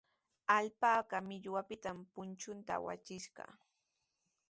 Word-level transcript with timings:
Alpaka 0.57 1.17
millwapitami 1.27 2.03
punchunta 2.15 2.71
awachishqa. 2.79 3.45